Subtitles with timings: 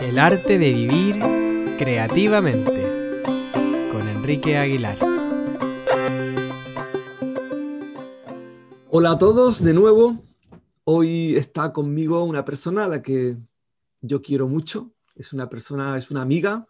[0.00, 1.18] El arte de vivir
[1.78, 3.22] creativamente
[3.92, 4.98] con Enrique Aguilar.
[8.88, 10.18] Hola a todos de nuevo.
[10.84, 13.36] Hoy está conmigo una persona a la que
[14.00, 14.92] yo quiero mucho.
[15.14, 16.66] Es una persona, es una amiga,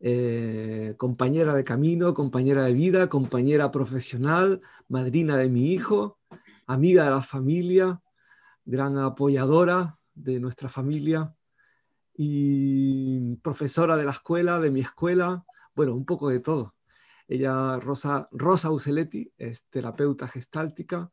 [0.00, 6.18] eh, compañera de camino, compañera de vida, compañera profesional, madrina de mi hijo,
[6.66, 8.02] amiga de la familia,
[8.64, 11.34] gran apoyadora de nuestra familia
[12.14, 16.74] y profesora de la escuela, de mi escuela, bueno, un poco de todo.
[17.28, 21.10] Ella, Rosa, Rosa Useletti, es terapeuta gestáltica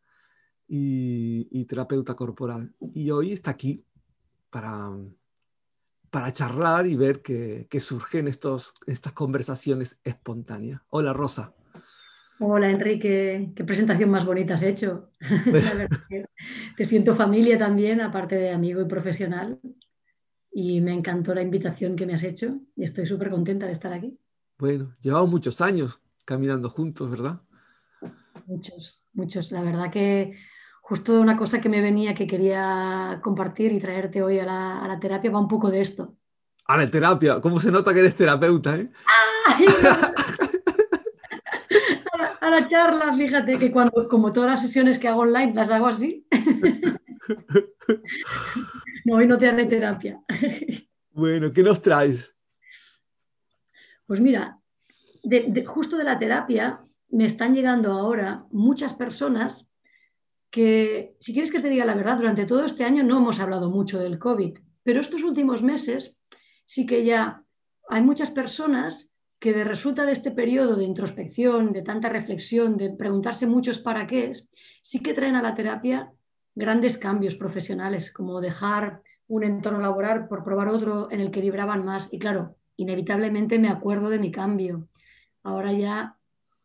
[0.67, 2.73] y, terapeuta corporal.
[2.93, 3.85] Y hoy está aquí
[4.49, 4.91] para,
[6.09, 10.81] para charlar y ver qué, surgen estos, estas conversaciones espontáneas.
[10.89, 11.53] Hola, Rosa.
[12.39, 15.09] Hola Enrique, qué presentación más bonita has hecho.
[16.77, 19.59] te siento familia también, aparte de amigo y profesional.
[20.51, 23.91] Y me encantó la invitación que me has hecho y estoy súper contenta de estar
[23.91, 24.19] aquí.
[24.59, 27.41] Bueno, llevamos muchos años caminando juntos, ¿verdad?
[28.45, 29.51] Muchos, muchos.
[29.51, 30.37] La verdad que
[30.81, 35.31] justo una cosa que me venía que quería compartir y traerte hoy a la, terapia
[35.31, 36.15] va un poco de esto.
[36.65, 38.77] A la terapia, ¿cómo se nota que eres terapeuta?
[38.77, 38.89] Eh?
[42.47, 45.87] a, la, charla, fíjate que cuando, como todas las sesiones que hago online, las hago
[45.87, 46.25] así.
[49.05, 50.21] no, hoy no te haré terapia.
[51.11, 52.35] bueno, ¿qué nos traes?
[54.05, 54.59] Pues mira,
[55.65, 59.67] justo de la terapia me están llegando ahora muchas personas
[60.49, 63.69] que, si quieres que te diga la verdad, durante todo este año no hemos hablado
[63.69, 66.19] mucho del COVID, pero estos últimos meses
[66.65, 67.43] sí que ya
[67.89, 72.89] hay muchas personas que de resulta de este periodo de introspección, de tanta reflexión, de
[72.89, 74.49] preguntarse muchos para qué es,
[74.81, 76.11] sí que traen a la terapia
[76.55, 81.85] grandes cambios profesionales, como dejar un entorno laboral por probar otro en el que vibraban
[81.85, 82.09] más.
[82.11, 84.87] Y claro, inevitablemente me acuerdo de mi cambio.
[85.43, 86.17] Ahora ya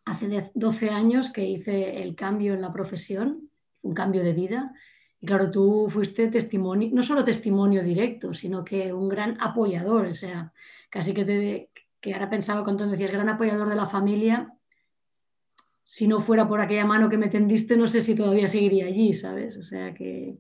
[0.05, 3.51] hace 12 años que hice el cambio en la profesión
[3.83, 4.73] un cambio de vida.
[5.21, 10.15] Y claro, tú fuiste testimonio, no solo testimonio directo, sino que un gran apoyador, o
[10.15, 10.53] sea,
[10.89, 11.71] casi que, te,
[12.03, 14.53] que ahora pensaba cuando me decías gran apoyador de la familia,
[15.85, 19.15] si no fuera por aquella mano que me tendiste, no sé si todavía seguiría allí,
[19.15, 19.57] ¿sabes?
[19.57, 20.37] O sea que...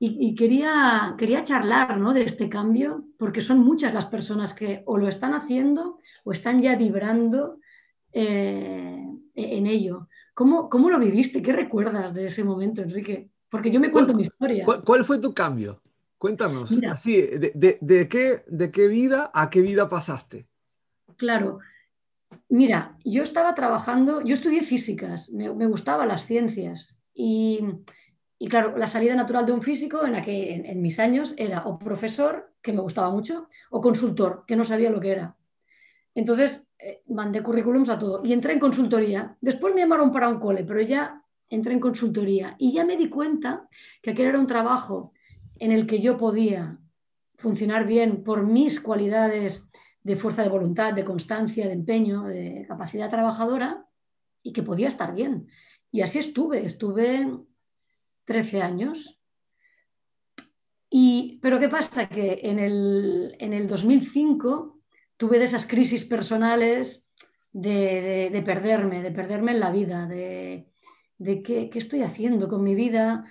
[0.00, 2.14] Y, quería, quería charlar ¿no?
[2.14, 6.60] de este cambio, porque son muchas las personas que o lo están haciendo o están
[6.60, 7.58] ya vibrando
[8.12, 9.04] eh,
[9.34, 10.08] en ello.
[10.34, 11.42] ¿Cómo, lo viviste?
[11.42, 13.28] ¿Qué recuerdas de ese momento, Enrique?
[13.48, 14.64] Porque yo me cuento mi historia.
[14.64, 15.82] ¿Cuál, fue tu cambio?
[16.16, 16.70] Cuéntanos.
[16.88, 20.47] Así, de, qué, ¿De qué vida a qué vida pasaste?
[21.18, 21.58] Claro.
[22.48, 27.60] Mira, yo estaba trabajando, yo estudié físicas, me, gustaban las ciencias y,
[28.48, 31.78] claro, la salida natural de un físico en la que en, mis años era o
[31.78, 35.36] profesor, que me gustaba mucho, o consultor, que no sabía lo que era.
[36.14, 39.36] Entonces, eh, mandé currículums a todo y entré en consultoría.
[39.40, 43.08] Después me llamaron para un cole, pero ya entré en consultoría y ya me di
[43.08, 43.68] cuenta
[44.02, 45.12] que aquel era un trabajo
[45.56, 46.78] en el que yo podía
[47.36, 49.68] funcionar bien por mis cualidades
[50.08, 53.84] de fuerza de voluntad, de constancia, de empeño, de capacidad trabajadora
[54.42, 55.48] y que podía estar bien.
[55.90, 57.28] Y así estuve, estuve
[58.24, 59.20] 13 años.
[60.88, 62.08] Y, pero ¿qué pasa?
[62.08, 64.80] Que en el, en el 2005
[65.18, 67.06] tuve de esas crisis personales
[67.52, 70.72] de, perderme, de perderme en la vida, de,
[71.18, 73.26] qué, estoy haciendo con mi vida,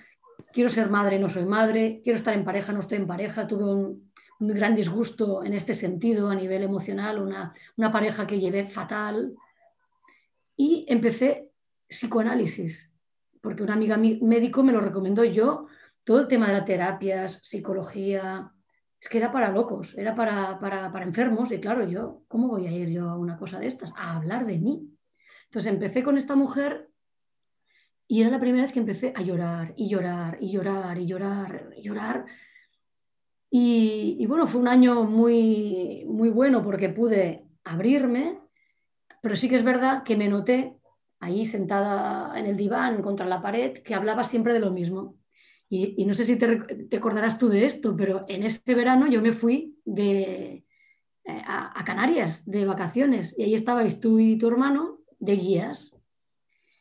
[0.52, 3.64] quiero ser madre, no soy madre, quiero estar en pareja, no estoy en pareja, tuve
[3.64, 4.07] un,
[4.38, 9.34] gran disgusto en este sentido a nivel emocional, una, una pareja que llevé fatal
[10.56, 11.50] y empecé
[11.88, 12.90] psicoanálisis,
[13.40, 15.66] porque una amiga médico me lo recomendó yo,
[16.04, 18.52] todo el tema de las terapias, psicología,
[19.00, 22.72] es que era para locos, era para, para, enfermos y claro, yo, ¿cómo voy a
[22.72, 23.92] ir yo a una cosa de estas?
[23.96, 24.90] A hablar de mí.
[25.44, 26.90] Entonces empecé con esta mujer
[28.08, 31.70] y era la primera vez que empecé a llorar y llorar y llorar y llorar
[31.76, 32.26] y llorar.
[33.50, 38.38] Y, bueno, fue un año muy, muy bueno porque pude abrirme,
[39.22, 40.76] pero sí que es verdad que me noté
[41.20, 45.16] ahí sentada en el diván contra la pared que hablaba siempre de lo mismo.
[45.70, 49.32] Y, no sé si te, acordarás tú de esto, pero en ese verano yo me
[49.32, 50.64] fui de,
[51.24, 55.97] eh, a, Canarias de vacaciones y ahí estabais tú y tu hermano de guías.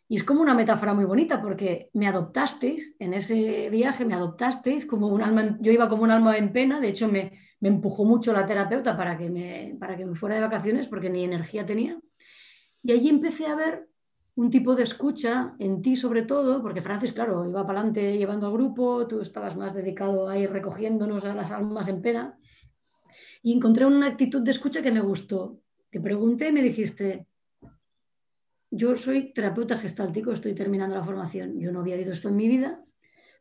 [0.09, 4.85] Y es como una metáfora muy bonita porque me adoptasteis en ese viaje, me adoptasteis
[4.85, 8.05] como un alma, yo iba como un alma en pena, de hecho me, me empujó
[8.05, 11.65] mucho la terapeuta para que, me, para que me fuera de vacaciones porque ni energía
[11.65, 11.99] tenía.
[12.83, 13.87] Y allí empecé a ver
[14.35, 18.47] un tipo de escucha en ti sobre todo, porque Francis, claro, iba para adelante llevando
[18.47, 22.37] al grupo, tú estabas más dedicado a ir recogiéndonos a las almas en pena,
[23.41, 25.59] y encontré una actitud de escucha que me gustó.
[25.89, 27.26] Te pregunté y me dijiste,
[28.69, 32.47] yo soy terapeuta gestáltico, estoy terminando la formación, yo no había oído esto en mi
[32.47, 32.83] vida,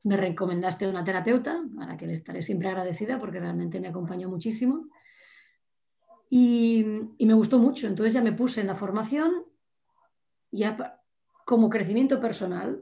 [0.07, 3.89] me recomendaste a una terapeuta, a la que le estaré siempre agradecida porque realmente me
[3.89, 4.89] acompañó muchísimo.
[6.31, 6.85] Y,
[7.19, 7.89] me gustó mucho.
[7.89, 9.45] Entonces ya me puse en la formación
[10.53, 11.01] ya
[11.45, 12.81] como crecimiento personal,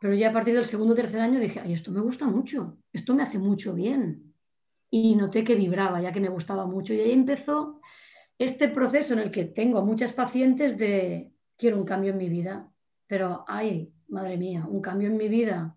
[0.00, 2.78] pero ya a partir del segundo o tercer año dije, ay, esto me gusta mucho,
[2.92, 4.32] esto me hace mucho bien.
[4.90, 6.94] Y noté que vibraba, ya que me gustaba mucho.
[6.94, 7.80] Y ahí empezó
[8.38, 12.30] este proceso en el que tengo a muchas pacientes de, quiero un cambio en mi
[12.30, 12.72] vida,
[13.06, 15.76] pero, ay, madre mía, un cambio en mi vida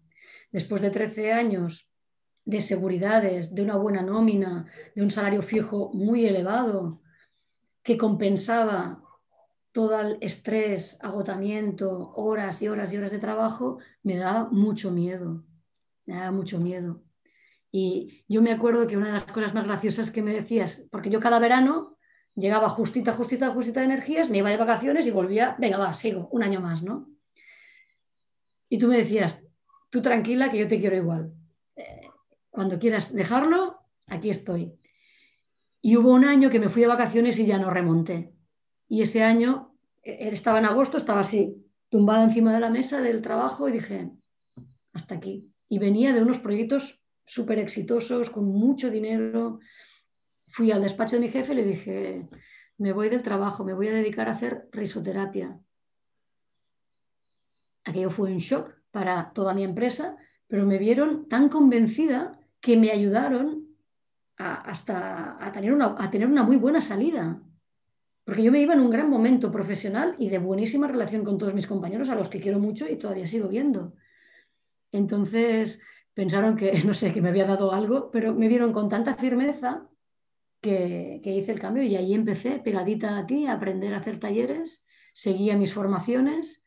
[0.50, 1.90] después de 13 años
[2.46, 4.66] de seguridades, de una buena nómina,
[4.96, 7.02] de un salario fijo muy elevado,
[7.84, 9.04] que compensaba
[9.74, 15.44] todo el estrés, agotamiento, horas y horas y horas de trabajo, me daba mucho miedo,
[16.06, 17.04] me daba mucho miedo.
[17.72, 21.10] Y yo me acuerdo que una de las cosas más graciosas que me decías, porque
[21.10, 21.98] yo cada verano
[22.36, 26.28] llegaba justita, justita, justita de energías, me iba de vacaciones y volvía, venga, va, sigo,
[26.32, 27.10] un año más, ¿no?
[28.70, 29.44] Y tú me decías,
[29.90, 31.32] tú tranquila que yo te quiero igual.
[31.76, 32.10] Eh,
[32.50, 34.74] cuando quieras dejarlo, aquí estoy.
[35.82, 38.34] Y hubo un año que me fui de vacaciones y ya no remonté.
[38.88, 41.56] Y ese año, e, estaba en agosto, estaba así,
[41.90, 44.10] tumbada encima de la mesa del trabajo y dije,
[44.94, 45.52] hasta aquí.
[45.70, 49.60] Y venía de unos proyectos súper exitosos, con mucho dinero.
[50.54, 52.30] Fui al despacho de mi jefe y le dije,
[52.78, 55.60] me voy del trabajo, me voy a dedicar a hacer risoterapia.
[57.84, 60.16] Aquello fue un shock para toda mi empresa,
[60.46, 63.68] pero me vieron tan convencida que me ayudaron
[64.38, 67.42] a, hasta a tener, una, a tener una muy buena salida.
[68.24, 71.56] Porque yo me iba en un gran momento profesional y de buenísima relación con todos
[71.56, 73.96] mis compañeros, a los que quiero mucho y todavía sigo viendo.
[74.92, 75.82] Entonces
[76.14, 79.90] pensaron que, no sé, que me había dado algo, pero me vieron con tanta firmeza
[80.64, 84.20] que, que hice el cambio y ahí empecé, pegadita a ti, a aprender a hacer
[84.20, 86.64] talleres, seguía mis formaciones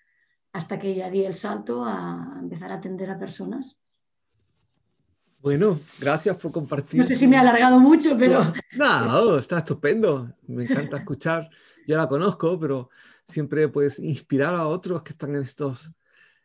[0.52, 3.80] hasta que ya di el salto a empezar a atender a personas.
[5.40, 7.00] Bueno, gracias por compartir.
[7.00, 8.52] No sé si me ha alargado mucho, pero...
[8.76, 10.30] No, está estupendo.
[10.46, 11.48] Me encanta escuchar.
[11.86, 12.90] Yo la conozco, pero
[13.24, 15.92] siempre puedes inspirar a otros que están en estos...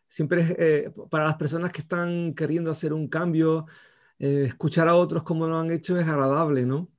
[0.07, 3.65] Siempre eh, para las personas que están queriendo hacer un cambio,
[4.19, 6.89] eh, escuchar a otros como lo han hecho es agradable, ¿no?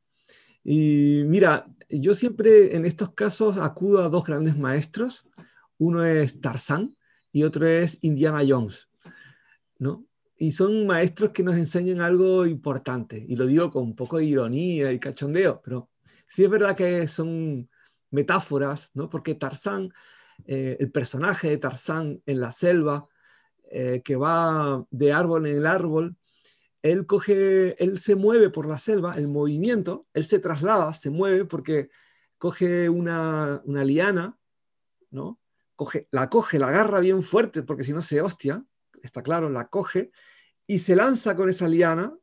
[0.65, 5.25] Y mira, yo siempre en estos casos acudo a dos grandes maestros.
[5.79, 6.97] Uno es Tarzán,
[7.33, 8.89] y otro es Indiana Jones,
[9.79, 10.07] ¿no?
[10.37, 14.27] Y son maestros que nos enseñan algo importante, y lo digo con un poco de
[14.27, 15.89] ironía y cachondeo, pero
[16.27, 17.69] sí es verdad que son
[18.11, 19.09] metáforas, ¿no?
[19.09, 19.93] Porque Tarzán,
[20.45, 23.07] eh, el personaje de Tarzán en la selva,
[23.71, 26.17] eh, que va de árbol en el árbol,
[26.83, 31.45] él coge, él se mueve por la selva, el movimiento, él se traslada, se mueve
[31.45, 31.91] porque
[32.39, 34.37] coge una, una liana,
[35.11, 35.39] ¿no?
[36.11, 38.65] la coge, la agarra bien fuerte, porque si no se hostia,
[39.03, 40.13] está claro, la coge,
[40.67, 42.17] y se lanza con esa liana,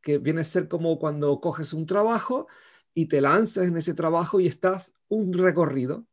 [0.00, 2.46] que viene a ser como cuando coges un trabajo
[2.94, 6.06] y te lanzas en ese trabajo y estás un recorrido.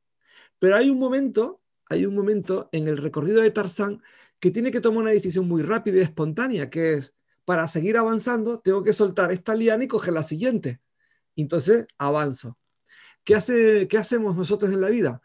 [0.59, 4.01] Pero hay un momento, hay un momento en el recorrido de Tarzán
[4.39, 7.15] que tiene que tomar una decisión muy rápida y espontánea, que es,
[7.47, 10.81] para seguir avanzando, tengo que soltar esta liana y coger la siguiente.
[11.33, 12.57] Entonces, avanzo.
[13.23, 15.21] ¿Qué, hace, ¿Qué hacemos nosotros en la vida?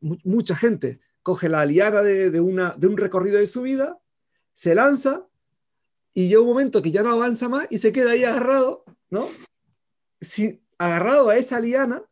[0.00, 3.98] mucha gente coge la aliada de, una, de un recorrido de su vida,
[4.52, 5.26] se lanza
[6.14, 9.28] y llega un momento que ya no avanza más y se queda ahí agarrado, ¿no?
[10.20, 12.04] Si, agarrado a esa liana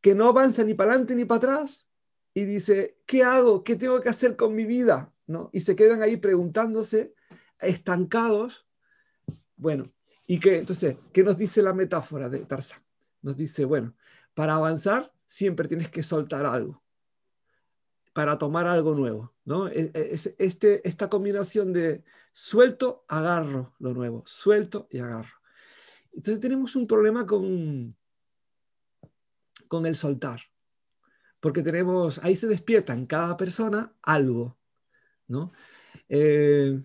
[0.00, 1.86] que no avanza ni para adelante ni para atrás
[2.34, 3.62] y dice, ¿qué hago?
[3.62, 5.12] ¿Qué tengo que hacer con mi vida?
[5.26, 5.50] ¿No?
[5.52, 7.14] Y se quedan ahí preguntándose,
[7.60, 8.66] estancados.
[9.56, 9.92] Bueno,
[10.26, 12.82] y que entonces, ¿qué nos dice la metáfora de Tarzán?
[13.22, 13.94] Nos dice, bueno,
[14.34, 16.82] para avanzar siempre tienes que soltar algo
[18.18, 19.68] para tomar algo nuevo, ¿no?
[19.68, 25.36] E, e, es, este, esta combinación de suelto, agarro lo nuevo, suelto y agarro.
[26.12, 27.96] Entonces tenemos un problema con,
[29.68, 30.40] con el soltar,
[31.38, 34.58] porque tenemos, ahí se despierta en cada persona algo,
[35.28, 35.52] ¿no?
[36.08, 36.82] Eh,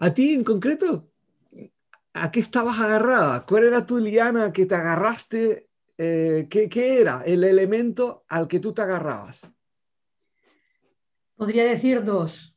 [0.00, 1.10] a ti en concreto,
[2.14, 3.46] ¿a qué estabas agarrada?
[3.46, 5.70] ¿Cuál era tu liana que te agarraste
[6.02, 9.46] eh, ¿qué, era el elemento al que tú te agarrabas?
[11.36, 12.56] Podría decir dos.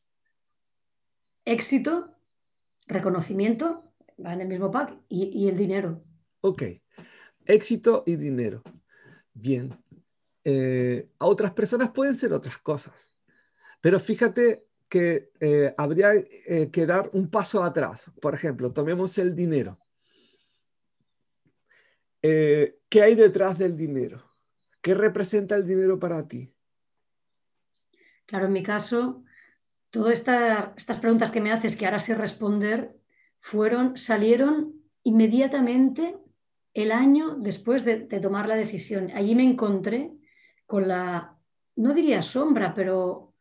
[1.44, 2.16] Éxito,
[2.88, 3.94] reconocimiento,
[4.26, 6.06] va en el mismo pack, y, el dinero.
[6.40, 6.64] Ok,
[7.44, 8.64] éxito y dinero.
[9.34, 9.78] Bien.
[10.46, 13.14] eh, a otras personas pueden ser otras cosas.
[13.82, 18.12] Pero fíjate que eh, habría eh, que dar un paso atrás.
[18.22, 19.80] Por ejemplo, tomemos el dinero.
[22.22, 24.24] ¿Qué hay detrás del dinero?
[24.84, 26.54] ¿Qué representa el dinero para ti?
[28.28, 29.24] Claro, en mi caso,
[29.90, 32.96] todas estas preguntas que me haces, que ahora sé responder,
[33.42, 36.16] fueron, salieron inmediatamente
[36.76, 39.10] el año después de, tomar la decisión.
[39.16, 40.12] Allí me encontré
[40.68, 41.36] con la,
[41.78, 43.33] no diría sombra, pero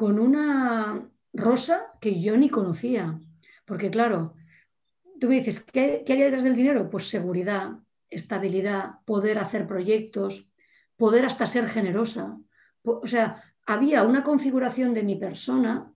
[0.00, 3.20] con una rosa que yo ni conocía.
[3.66, 4.32] Porque claro,
[5.20, 6.88] tú me dices, ¿qué, qué hay detrás del dinero?
[6.88, 7.72] Pues seguridad,
[8.08, 10.48] estabilidad, poder hacer proyectos,
[10.96, 12.38] poder hasta ser generosa.
[12.82, 15.92] O sea, había una configuración de mi persona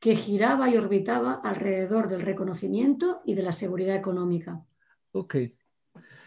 [0.00, 4.66] que giraba y orbitaba alrededor del reconocimiento y de la seguridad económica.
[5.12, 5.36] Ok.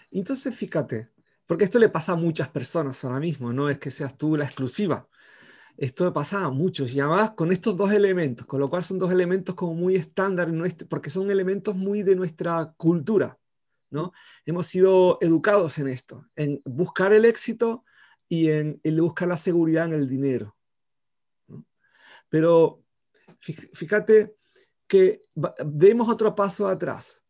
[0.09, 1.09] Entonces, fíjate,
[1.45, 4.45] porque esto le pasa a muchas personas ahora mismo, no es que seas tú la
[4.45, 5.07] exclusiva.
[5.79, 9.13] Esto pasa a muchos y además con estos dos elementos, con lo cual son dos
[9.13, 10.51] elementos como muy estándar,
[10.89, 13.39] porque son elementos muy de nuestra cultura,
[13.89, 14.11] ¿no?
[14.45, 17.85] Hemos sido educados en esto, en buscar el éxito
[18.27, 20.53] y en, buscar la seguridad en el dinero.
[22.27, 22.83] Pero
[23.41, 24.35] fíjate
[24.85, 25.23] que
[25.65, 27.23] demos otro paso atrás.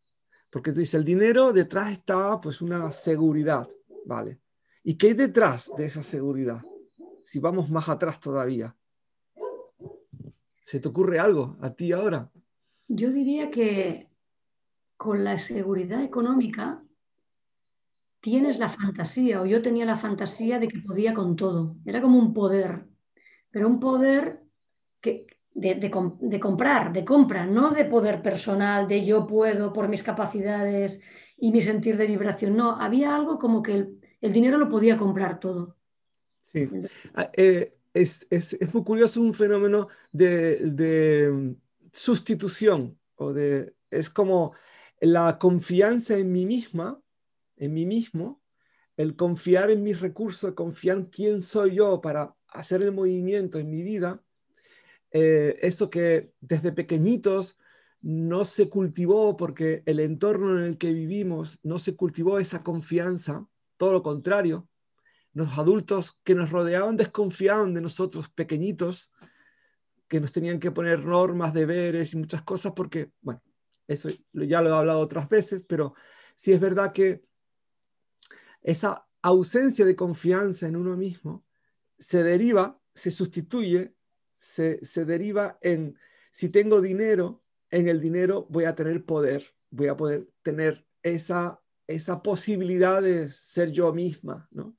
[0.50, 3.68] Porque tú dices, el dinero detrás está pues una seguridad,
[4.04, 4.40] ¿vale?
[4.82, 6.60] ¿Y qué hay detrás de esa seguridad?
[7.22, 8.74] Si vamos más atrás todavía.
[10.64, 12.30] ¿Se te ocurre algo a ti ahora?
[12.88, 14.08] Yo diría que
[14.96, 16.82] con la seguridad económica
[18.20, 21.76] tienes la fantasía, o yo tenía la fantasía de que podía con todo.
[21.84, 22.86] Era como un poder,
[23.50, 24.42] pero un poder
[25.00, 25.90] que, de,
[26.40, 31.00] comprar, de compra, no de poder personal, de yo puedo por mis capacidades
[31.36, 32.56] y mi sentir de vibración.
[32.56, 33.74] No, había algo como que
[34.20, 35.76] el, dinero lo podía comprar todo.
[36.52, 36.68] Sí,
[37.14, 38.26] ah, eh, es,
[38.72, 41.54] muy curioso un fenómeno de, mm,
[41.92, 44.54] sustitución, o de, es como
[45.00, 47.00] la confianza en mí misma,
[47.56, 48.42] en mí mismo,
[48.96, 53.70] el confiar en mis recursos, confiar en quién soy yo para hacer el movimiento en
[53.70, 54.22] mi vida,
[55.12, 57.58] eh, eso que desde pequeñitos
[58.00, 63.46] no se cultivó porque el entorno en el que vivimos no se cultivó esa confianza,
[63.76, 64.69] todo lo contrario,
[65.32, 69.10] los adultos que nos rodeaban desconfiaban de nosotros pequeñitos,
[70.08, 73.42] que nos tenían que poner normas, deberes y muchas cosas porque, bueno,
[73.86, 75.94] eso ya lo he hablado otras veces, pero
[76.34, 77.22] sí es verdad que
[78.62, 81.44] esa ausencia de confianza en uno mismo
[81.98, 83.94] se deriva, se sustituye
[84.40, 85.96] se, deriva en,
[86.30, 91.60] si tengo dinero, en el dinero voy a tener poder, voy a poder tener esa,
[91.86, 94.76] esa posibilidad de ser yo misma, ¿no?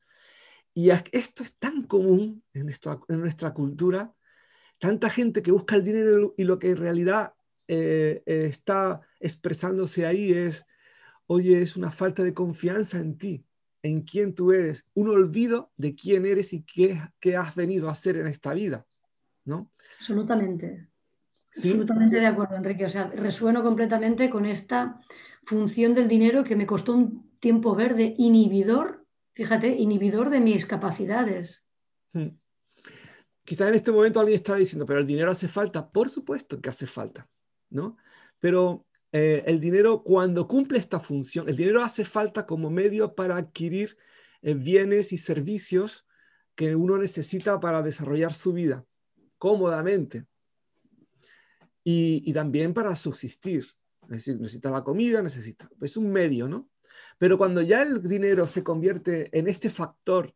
[0.74, 4.14] Y esto es tan común en nuestra, en nuestra cultura,
[4.80, 7.34] tanta gente que busca el dinero y lo que en realidad
[7.68, 10.66] eh, eh, está expresándose ahí es,
[11.28, 13.46] oye, es una falta de confianza en ti,
[13.84, 17.94] en quién tú eres, un olvido de quién eres y qué, qué has venido a
[17.94, 18.86] hacer en esta vida.
[19.46, 19.70] ¿no?
[20.00, 20.88] Absolutamente.
[21.56, 22.86] Absolutamente de acuerdo, Enrique.
[22.86, 25.00] O sea, resueno completamente con esta
[25.46, 29.01] función del dinero que me costó un tiempo ver de inhibidor,
[29.34, 31.66] fíjate, inhibidor de mis capacidades.
[32.14, 32.38] Hmm.
[33.44, 35.90] Quizás en este momento alguien está diciendo, pero el dinero hace falta.
[35.90, 37.28] Por supuesto que hace falta,
[37.70, 37.98] ¿no?
[38.40, 43.38] Pero eh, el dinero, cuando cumple esta función, el dinero hace falta como medio para
[43.38, 43.98] adquirir
[44.42, 46.06] eh, bienes y servicios
[46.56, 48.86] que uno necesita para desarrollar su vida
[49.42, 50.28] cómodamente.
[51.84, 53.66] Y, también para subsistir.
[54.04, 55.68] Es decir, necesita la comida, necesita.
[55.82, 56.70] Es un medio, ¿no?
[57.18, 60.34] Pero cuando ya el dinero se convierte en este factor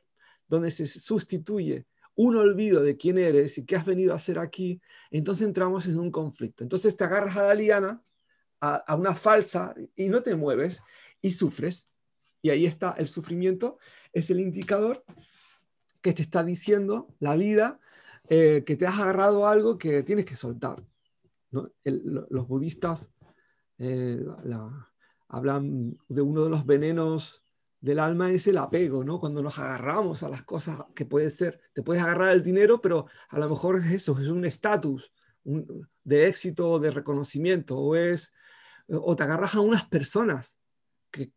[0.48, 4.82] donde se sustituye un olvido de quién eres y qué has venido a hacer aquí,
[5.12, 6.64] entonces entramos en un conflicto.
[6.64, 8.02] Entonces te agarras a la liana,
[8.62, 10.82] a, una falsa, y no te mueves
[11.22, 11.90] y sufres.
[12.42, 13.80] Y ahí está el sufrimiento,
[14.14, 15.04] es el indicador
[16.02, 17.80] que te está diciendo la vida
[18.30, 20.78] eh, que te has agarrado algo que tienes que soltar.
[21.84, 23.12] los budistas
[23.78, 24.24] eh,
[25.28, 27.44] hablan de uno de los venenos
[27.82, 29.20] del alma es el apego, ¿no?
[29.20, 33.06] Cuando nos agarramos a las cosas que puede ser, te puedes agarrar el dinero, pero
[33.30, 35.12] a lo mejor es eso, es un estatus
[36.04, 38.34] de éxito de reconocimiento, o es,
[38.88, 40.58] o te agarras a unas personas,
[41.12, 41.32] que,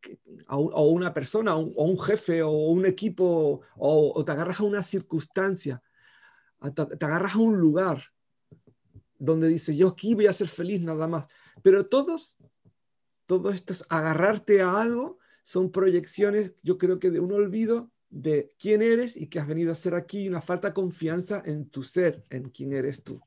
[0.49, 4.83] o una persona, o un jefe, o un equipo, o, o te agarras a una
[4.83, 5.83] circunstancia
[6.75, 8.03] te agarras a un lugar
[9.19, 11.27] donde dices, yo aquí voy a ser feliz nada más.
[11.63, 12.37] Pero todos,
[13.29, 18.81] todos estos agarrarte a algo son proyecciones, yo creo que de un olvido de quién
[18.81, 22.25] eres y qué has venido a hacer aquí, una falta de confianza en tu ser,
[22.31, 23.21] en quién eres tú.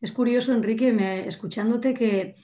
[0.00, 2.36] Es curioso, Enrique, me, escuchándote que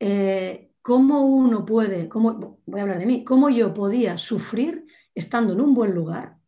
[0.00, 5.52] eh, cómo uno puede, cómo, voy a hablar de mí, cómo yo podía sufrir estando
[5.52, 6.38] en un buen lugar,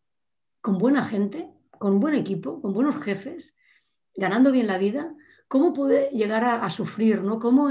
[0.62, 3.54] con buena gente, con un buen equipo, con buenos jefes,
[4.14, 5.14] ganando bien la vida,
[5.48, 7.38] cómo pude llegar a, sufrir, ¿no?
[7.38, 7.68] ¿Cómo,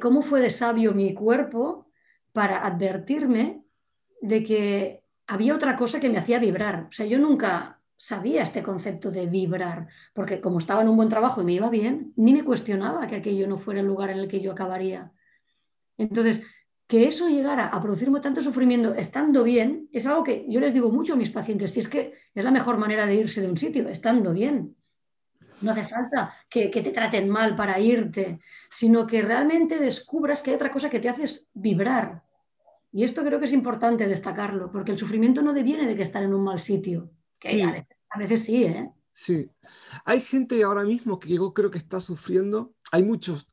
[0.00, 1.86] ¿Cómo fue de sabio mi cuerpo
[2.32, 3.62] para advertirme
[4.20, 6.86] de que había otra cosa que me hacía vibrar?
[6.88, 11.10] O sea, yo nunca sabía este concepto de vibrar, porque como estaba en un buen
[11.10, 14.18] trabajo y me iba bien, ni me cuestionaba que aquello no fuera el lugar en
[14.20, 15.12] el que yo acabaría.
[15.98, 16.42] Entonces,
[16.86, 20.90] que eso llegara a producirme tanto sufrimiento estando bien, es algo que yo les digo
[20.90, 23.58] mucho a mis pacientes, si es que es la mejor manera de irse de un
[23.58, 24.74] sitio, estando bien.
[25.60, 28.40] No hace falta que, que te traten mal para irte,
[28.70, 32.22] sino que realmente descubras que hay otra cosa que te hace vibrar.
[32.92, 36.22] Y esto creo que es importante destacarlo, porque el sufrimiento no deviene de que estar
[36.22, 37.62] en un mal sitio, sí.
[37.62, 38.90] a, veces, sí, ¿eh?
[39.12, 39.48] Sí.
[40.04, 42.72] Hay gente ahora mismo que yo creo que está sufriendo.
[42.90, 43.48] Hay muchos.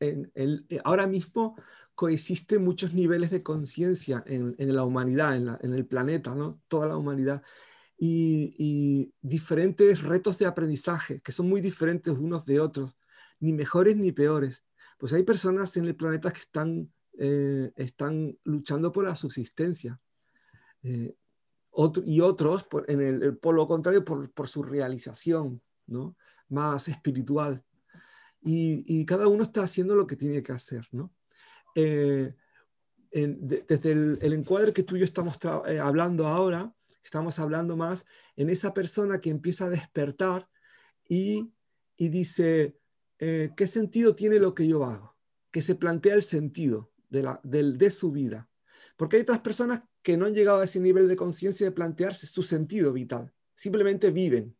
[0.00, 1.56] En, el, ahora mismo
[1.94, 6.60] coexisten muchos niveles de conciencia en, la humanidad, en, el planeta, ¿no?
[6.68, 7.42] Toda la humanidad.
[8.04, 12.96] Y, diferentes retos de aprendizaje que son muy diferentes unos de otros,
[13.38, 14.64] ni mejores ni peores.
[14.98, 20.00] Pues hay personas en el planeta que están, eh, están luchando por la subsistencia.
[20.82, 21.14] Eh,
[22.04, 26.16] y otros en el, polo contrario por, su realización ¿no?
[26.48, 27.62] más espiritual.
[28.42, 30.88] Y, cada uno está haciendo lo que tiene que hacer.
[30.90, 31.14] ¿no?
[31.76, 32.34] Eh,
[33.12, 38.06] desde el, encuadre que tú y yo estamos eh, hablando ahora, estamos hablando más
[38.36, 40.48] en esa persona que empieza a despertar
[41.08, 41.52] y,
[41.96, 42.78] y dice,
[43.18, 45.16] eh, ¿qué sentido tiene lo que yo hago?
[45.50, 48.48] Que se plantea el sentido de, la, de su vida.
[48.96, 52.26] Porque hay otras personas que no han llegado a ese nivel de conciencia de plantearse
[52.26, 53.32] su sentido vital.
[53.54, 54.56] Simplemente viven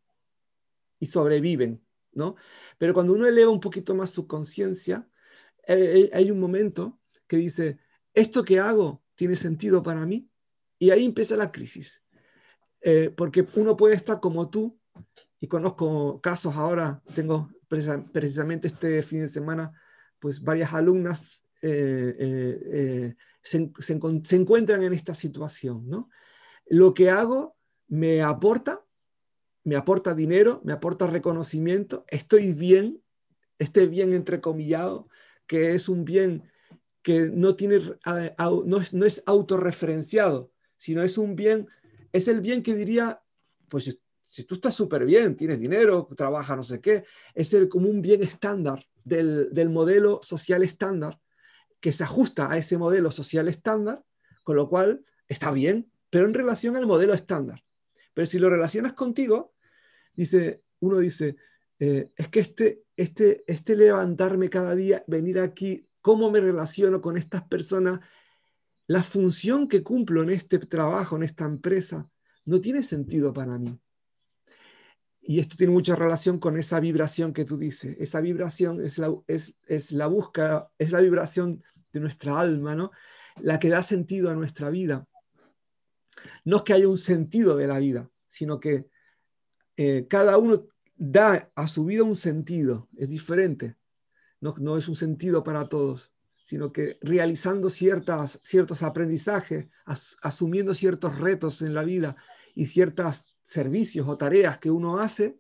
[0.99, 2.37] y sobreviven, ¿no?
[2.78, 5.08] Pero cuando uno eleva un poquito más su conciencia,
[5.66, 7.78] eh, eh, hay un momento que dice,
[8.14, 10.28] ¿esto que hago tiene sentido para mí?
[10.78, 12.02] Y ahí empieza la crisis.
[12.83, 14.79] Eh, porque uno puede estar como tú,
[15.40, 19.73] y conozco casos ahora, tengo precisamente este fin de semana,
[20.18, 21.42] pues varias alumnas
[23.42, 25.88] se, encuentran en esta situación.
[25.88, 26.09] ¿no?
[26.66, 27.57] Lo que hago
[27.88, 28.85] me aporta,
[29.64, 33.03] me aporta dinero, me aporta reconocimiento, estoy bien,
[33.59, 35.09] este bien entrecomillado,
[35.47, 36.45] que es un bien
[37.03, 37.81] que no, tiene,
[38.64, 41.68] no, es, no es autorreferenciado, sino es un bien,
[42.12, 43.22] es el bien que diría,
[43.68, 47.88] pues si tú estás súper bien, tienes dinero, trabajas no sé qué, es el, como
[47.88, 51.18] un bien estándar del, del modelo social estándar
[51.81, 54.05] que se ajusta a ese modelo social estándar,
[54.44, 57.64] con lo cual está bien, pero en relación al modelo estándar.
[58.14, 59.55] Pero si lo relacionas contigo,
[60.14, 61.37] dice, uno dice,
[61.79, 67.16] eh, es que este, este, este levantarme cada día, venir aquí, cómo me relaciono con
[67.16, 68.01] estas personas,
[68.87, 72.09] la función que cumplo en este trabajo, en esta empresa,
[72.45, 73.79] no tiene sentido para mí.
[75.21, 77.97] Y esto tiene mucha relación con esa vibración que tú dices.
[78.01, 82.90] Esa vibración es la, es, es la búsqueda, es la vibración de nuestra alma, ¿no?
[83.40, 85.07] La que da sentido a nuestra vida.
[86.45, 88.88] No es que haya un sentido de la vida, sino que
[89.77, 90.66] eh, cada uno
[90.97, 93.77] da a su vida un sentido, es diferente.
[94.40, 96.12] No, no es un sentido para todos,
[96.42, 99.68] sino que realizando ciertas, ciertos aprendizajes,
[100.22, 102.16] asumiendo ciertos retos en la vida
[102.55, 105.38] y ciertos servicios o tareas que uno hace,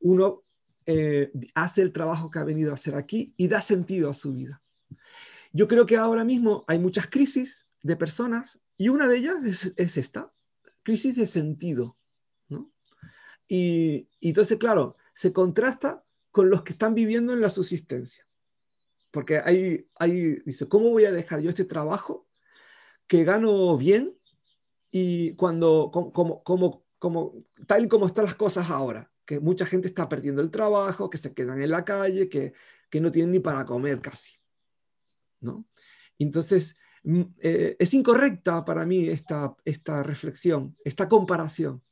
[0.00, 0.44] uno
[0.86, 4.32] eh, hace el trabajo que ha venido a hacer aquí y da sentido a su
[4.32, 4.62] vida.
[5.52, 9.96] Yo creo que ahora mismo hay muchas crisis de personas y una de ellas es,
[9.96, 10.32] esta,
[10.82, 11.96] crisis de sentido.
[12.48, 12.72] ¿no?
[13.48, 18.26] Y, entonces, claro, se contrasta con los que están viviendo en la subsistencia.
[19.10, 22.28] Porque hay, hay, dice, ¿cómo voy a dejar yo este trabajo
[23.08, 24.16] que gano bien
[24.90, 27.34] y cuando, como, como, como,
[27.66, 29.10] tal y como están las cosas ahora?
[29.24, 32.52] Que mucha gente está perdiendo el trabajo, que se quedan en la calle, que,
[32.88, 34.40] que no tienen ni para comer casi.
[35.40, 35.66] ¿no?
[36.18, 41.82] Entonces, mm, eh, es incorrecta para mí esta, esta reflexión, esta comparación,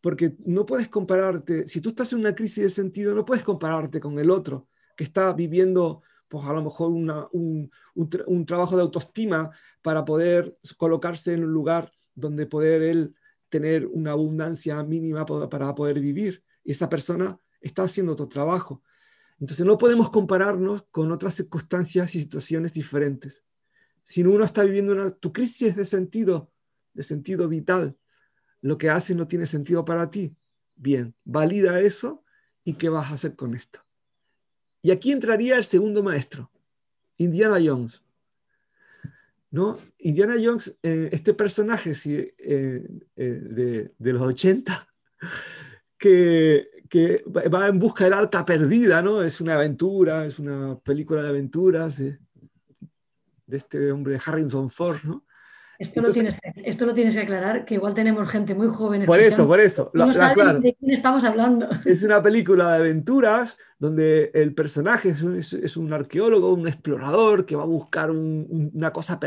[0.00, 4.00] porque no puedes compararte, si tú estás en una crisis de sentido, no puedes compararte
[4.00, 9.50] con el otro que está viviendo, pues a lo mejor un, un, trabajo de autoestima
[9.82, 13.14] para poder colocarse en un lugar donde poder él
[13.48, 16.42] tener una abundancia mínima para poder vivir.
[16.64, 18.82] Y esa persona está haciendo otro trabajo.
[19.38, 23.44] Entonces no podemos compararnos con otras circunstancias y situaciones diferentes.
[24.02, 26.50] Si uno está viviendo una, tu crisis de sentido
[26.96, 27.96] de sentido vital,
[28.62, 30.34] lo que haces no tiene sentido para ti.
[30.74, 32.24] Bien, valida eso
[32.64, 33.85] y qué vas a hacer con esto.
[34.86, 36.48] Y aquí entraría el segundo maestro,
[37.16, 38.00] Indiana Jones.
[39.50, 39.80] ¿No?
[39.98, 44.88] Indiana Jones, eh, este personaje eh, eh, de, los 80,
[45.98, 49.22] que, que, va en busca del arca perdida, ¿no?
[49.22, 52.20] Es una aventura, es una película de aventuras de,
[53.44, 55.25] de este hombre Harrison Ford, ¿no?
[55.78, 59.04] Esto, lo tienes, esto lo tienes que aclarar, que igual tenemos gente muy joven.
[59.04, 59.90] Por eso, por eso.
[59.92, 61.68] no saben de quién estamos hablando.
[61.84, 67.62] Es una película de aventuras donde el personaje es un, arqueólogo, un explorador que va
[67.62, 69.20] a buscar una cosa,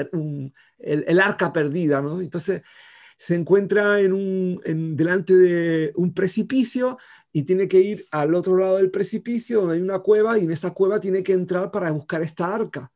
[0.79, 2.19] el, arca perdida, ¿no?
[2.19, 2.63] Entonces
[3.15, 6.97] se encuentra en un, delante de un precipicio
[7.31, 10.51] y tiene que ir al otro lado del precipicio donde hay una cueva y en
[10.51, 12.91] esa cueva tiene que entrar para buscar esta arca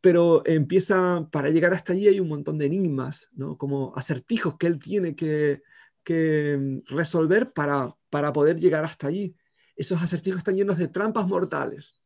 [0.00, 3.56] pero empieza, para llegar hasta allí hay un montón de enigmas, ¿no?
[3.56, 5.62] como acertijos que él tiene que,
[6.02, 9.36] que resolver para, para poder llegar hasta allí.
[9.76, 12.00] Esos acertijos están llenos de trampas mortales.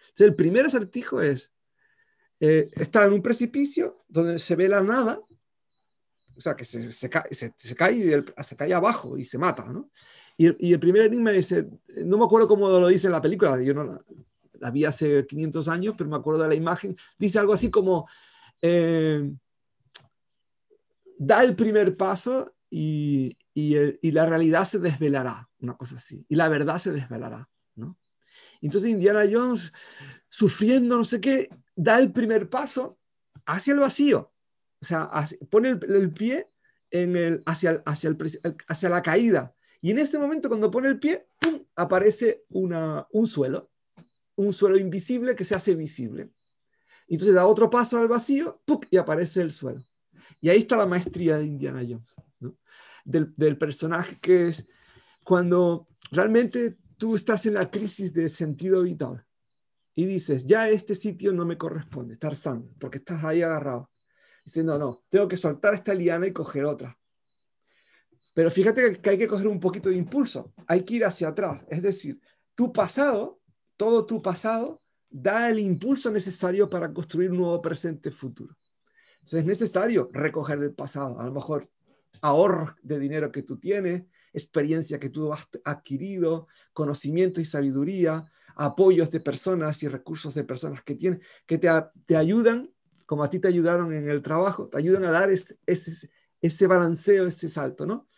[0.00, 1.52] Entonces, el primer acertijo es,
[2.40, 5.20] eh, está en un precipicio donde se ve la nada,
[6.36, 9.64] o sea, que se, se, cae, se, se cae, se cae abajo y se mata,
[9.64, 9.90] ¿no?
[10.36, 11.68] Y el, y el, primer enigma dice,
[12.04, 14.04] no me acuerdo cómo lo dice en la película, yo no, la
[14.70, 18.08] vi hace 500 años, pero me acuerdo de la imagen, dice algo así como,
[18.62, 19.32] eh,
[21.18, 26.48] da el primer paso y, y, la realidad se desvelará, una cosa así, y la
[26.48, 27.96] verdad se desvelará, ¿no?
[28.60, 29.72] Entonces Indiana Jones,
[30.28, 32.98] sufriendo no sé qué, da el primer paso
[33.46, 34.32] hacia el vacío,
[34.80, 35.10] o sea,
[35.50, 36.48] pone el, pie
[36.90, 38.18] en el, hacia, hacia, el,
[38.66, 41.26] hacia la caída, y en ese momento cuando pone el pie,
[41.76, 43.70] aparece una, un suelo,
[44.36, 46.30] un suelo invisible que se hace visible.
[47.08, 49.84] Entonces da otro paso al vacío y aparece el suelo.
[50.40, 52.14] Y ahí está la maestría de Indiana Jones,
[53.04, 54.64] del, personaje que es
[55.22, 59.24] cuando realmente tú estás en la crisis de sentido vital
[59.94, 63.90] y dices, ya este sitio no me corresponde, Tarzán, porque estás ahí agarrado.
[64.44, 66.98] Diciendo, no, tengo que soltar esta liana y coger otra.
[68.34, 71.64] Pero fíjate que hay que coger un poquito de impulso, hay que ir hacia atrás.
[71.68, 72.20] Es decir,
[72.54, 73.40] tu pasado
[73.76, 78.56] todo tu pasado da el impulso necesario para construir un nuevo presente futuro.
[79.14, 81.70] Entonces es necesario recoger el pasado, a lo mejor
[82.20, 89.10] ahorros de dinero que tú tienes, experiencia que tú has adquirido, conocimiento y sabiduría, apoyos
[89.10, 91.68] de personas y recursos de personas que tienes, que te,
[92.06, 92.70] te ayudan,
[93.06, 96.10] como a ti te ayudaron en el trabajo, te ayudan a dar ese, ese,
[96.40, 98.08] ese balanceo, ese salto, ¿no?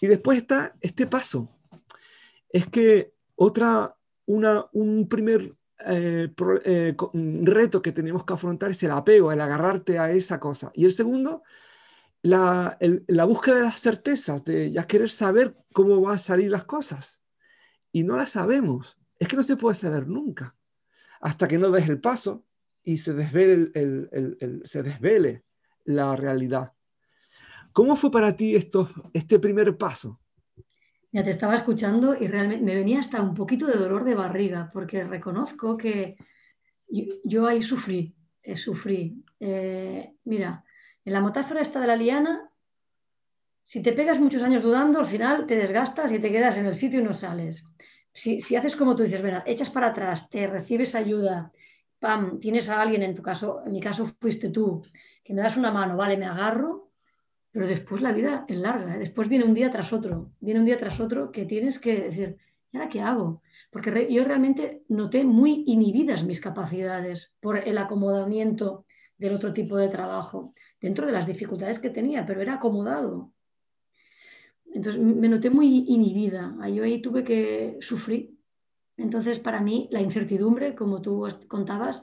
[0.00, 1.50] Y después está este paso.
[2.48, 3.94] Es que otra,
[4.72, 5.54] un primer
[5.86, 6.28] eh,
[6.64, 6.94] eh,
[7.42, 10.70] reto que tenemos que afrontar es el apego, el agarrarte a esa cosa.
[10.74, 11.42] Y el segundo,
[12.22, 12.78] la,
[13.26, 17.22] búsqueda de las certezas, de ya querer saber cómo van a salir las cosas.
[17.92, 18.98] Y no las sabemos.
[19.18, 20.54] Es que no se puede saber nunca.
[21.20, 22.44] Hasta que no des el paso
[22.82, 23.70] y se desvele,
[24.64, 25.44] se desvele
[25.84, 26.72] la realidad.
[27.72, 30.19] ¿Cómo fue para ti esto, este primer paso?
[31.12, 34.70] Ya te estaba escuchando y realmente me venía hasta un poquito de dolor de barriga,
[34.72, 36.16] porque reconozco que
[37.24, 39.24] yo, ahí sufrí, eh, sufrí.
[39.38, 40.64] Eh, mira,
[41.04, 42.50] en la metáfora esta de la liana,
[43.64, 46.74] si te pegas muchos años dudando, al final te desgastas y te quedas en el
[46.74, 47.64] sitio y no sales.
[48.12, 51.52] Si, si haces como tú dices, echas para atrás, te recibes ayuda,
[52.00, 54.82] pam, tienes a alguien, en tu caso, en mi caso fuiste tú,
[55.22, 56.89] que me das una mano, vale, me agarro,
[57.52, 58.98] pero después la vida es larga, ¿eh?
[58.98, 62.36] después viene un día tras otro, viene un día tras otro que tienes que decir,
[62.72, 63.42] ¿y ahora qué hago?
[63.70, 68.86] Porque yo realmente noté muy inhibidas mis capacidades por el acomodamiento
[69.18, 73.32] del otro tipo de trabajo, dentro de las dificultades que tenía, pero era acomodado.
[74.72, 78.36] Entonces me noté muy inhibida, yo ahí tuve que sufrir.
[78.96, 82.02] Entonces para mí la incertidumbre, como tú contabas,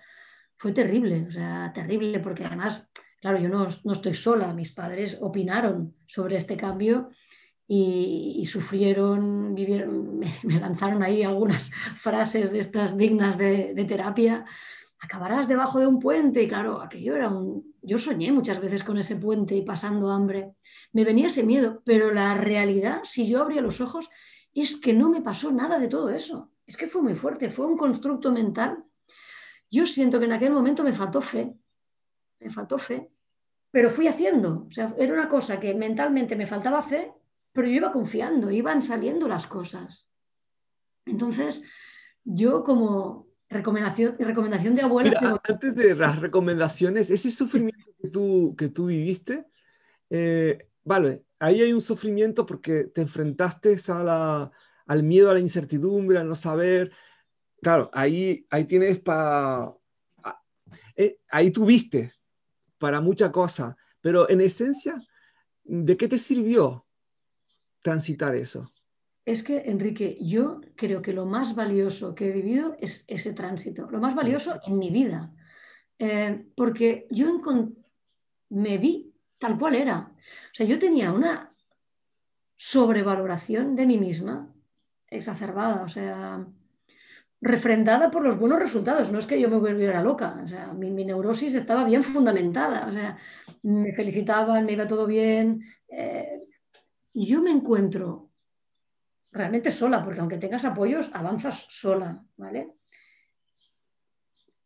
[0.57, 5.95] fue terrible, o sea, terrible, porque además Claro, yo no, estoy sola, mis padres opinaron
[6.06, 7.10] sobre este cambio
[7.67, 14.45] y, sufrieron, vivieron, me, lanzaron ahí algunas frases de estas dignas de, terapia.
[14.99, 17.75] Acabarás debajo de un puente y claro, aquello era un...
[17.82, 20.53] Yo soñé muchas veces con ese puente y pasando hambre.
[20.91, 24.10] Me venía ese miedo, pero la realidad, si yo abría los ojos,
[24.53, 26.51] es que no me pasó nada de todo eso.
[26.65, 28.84] Es que fue muy fuerte, fue un constructo mental.
[29.69, 31.56] Yo siento que en aquel momento me faltó fe,
[32.39, 33.10] me faltó fe,
[33.71, 34.65] pero fui haciendo.
[34.67, 37.12] O sea, era una cosa que mentalmente me faltaba fe,
[37.54, 40.08] pero yo iba confiando, iban saliendo las cosas.
[41.06, 41.63] Entonces,
[42.23, 45.41] yo como recomendación, recomendación de abuela...
[45.43, 49.45] antes de las recomendaciones, ese sufrimiento que tú, que tú viviste,
[50.10, 56.28] eh, vale, ahí hay un sufrimiento porque te enfrentaste al miedo, a la incertidumbre, al
[56.28, 56.91] no saber.
[57.62, 59.73] Claro, ahí, ahí tienes para...
[60.95, 62.16] Eh, ahí tuviste
[62.78, 65.02] para mucha cosa, pero en esencia,
[65.63, 66.86] ¿de qué te sirvió
[67.82, 68.72] transitar eso?
[69.26, 73.90] Es que, Enrique, yo creo que lo más valioso que he vivido es ese tránsito,
[73.92, 75.34] lo más valioso en mi vida,
[76.00, 77.42] eh, porque yo
[78.50, 80.12] me vi tal cual era.
[80.52, 81.50] O sea, yo tenía una
[82.56, 84.54] sobrevaloración de mí misma
[85.10, 86.48] exacerbada, o sea,
[87.41, 89.12] refrendada por los buenos resultados.
[89.12, 92.91] No es que yo me volviera loca, o sea, mi, neurosis estaba bien fundamentada, o
[92.91, 93.17] sea,
[93.63, 95.63] me felicitaban, me iba todo bien.
[95.89, 96.41] Eh,
[97.13, 98.30] y yo me encuentro
[99.32, 102.73] realmente sola, porque aunque tengas apoyos, avanzas sola, ¿vale?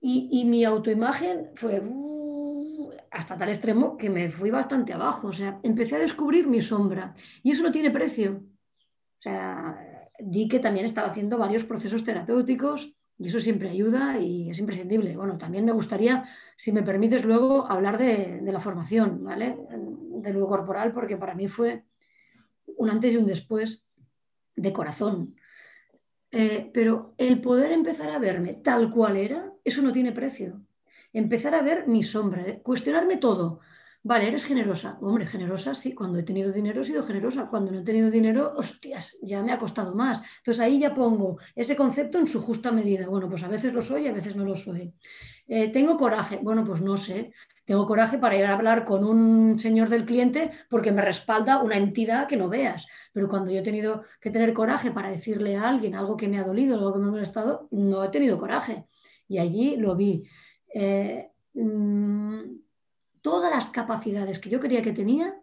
[0.03, 5.59] Y, mi autoimagen fue uh, hasta tal extremo que me fui bastante abajo, o sea,
[5.61, 8.41] empecé a descubrir mi sombra y eso no tiene precio.
[8.41, 9.90] O sea,
[10.23, 15.15] di que también estaba haciendo varios procesos terapéuticos y eso siempre ayuda y es imprescindible.
[15.15, 19.57] Bueno, también me gustaría, si me permites luego, hablar de, la formación, ¿vale?
[19.69, 21.83] De lo corporal, porque para mí fue
[22.77, 23.85] un antes y un después
[24.55, 25.35] de corazón.
[26.31, 30.61] Eh, pero el poder empezar a verme tal cual era, eso no tiene precio.
[31.13, 33.59] Empezar a ver mi sombra, cuestionarme todo.
[34.03, 34.97] Vale, eres generosa.
[35.01, 37.47] Hombre, generosa sí, cuando he tenido dinero he sido generosa.
[37.49, 40.21] Cuando no he tenido dinero, hostias, ya me ha costado más.
[40.37, 43.07] Entonces ahí ya pongo ese concepto en su justa medida.
[43.07, 44.91] Bueno, pues a veces lo soy, a veces no lo soy.
[45.47, 46.39] Eh, tengo coraje.
[46.41, 47.31] Bueno, pues no sé.
[47.63, 51.77] Tengo coraje para ir a hablar con un señor del cliente porque me respalda una
[51.77, 52.87] entidad que no veas.
[53.13, 56.39] Pero cuando yo he tenido que tener coraje para decirle a alguien algo que me
[56.39, 58.87] ha dolido, algo que me ha molestado, no he tenido coraje.
[59.27, 60.23] Y allí lo vi.
[60.73, 62.39] Eh, mm,
[63.21, 65.35] todas las capacidades que yo creía que tenía,